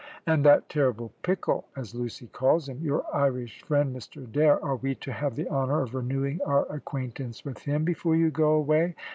"And 0.25 0.43
that 0.43 0.67
terrible 0.67 1.11
pickle, 1.21 1.65
as 1.75 1.93
Lucy 1.93 2.25
calls 2.25 2.67
him, 2.67 2.79
your 2.81 3.05
Irish 3.15 3.61
friend, 3.61 3.95
Mr 3.95 4.23
Adair, 4.23 4.59
are 4.65 4.77
we 4.77 4.95
to 4.95 5.11
have 5.11 5.35
the 5.35 5.47
honour 5.47 5.83
of 5.83 5.93
renewing 5.93 6.41
our 6.43 6.65
acquaintance 6.73 7.45
with 7.45 7.59
him 7.65 7.83
before 7.85 8.15
you 8.15 8.31
go 8.31 8.53
away?" 8.53 8.95